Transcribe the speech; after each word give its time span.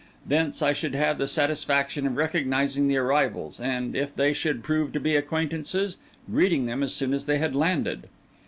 Thence, 0.25 0.63
I 0.63 0.73
should 0.73 0.95
have 0.95 1.19
the 1.19 1.27
satisfaction 1.27 2.07
of 2.07 2.17
recognising 2.17 2.87
the 2.87 2.97
arrivals, 2.97 3.59
and, 3.59 3.95
if 3.95 4.15
they 4.15 4.33
should 4.33 4.63
prove 4.63 4.91
to 4.93 4.99
be 4.99 5.15
acquaintances, 5.15 5.97
greeting 6.27 6.65
them 6.65 6.81
as 6.81 6.91
soon 6.91 7.13
as 7.13 7.25
they 7.25 7.37
had 7.37 7.55
landed. 7.55 8.07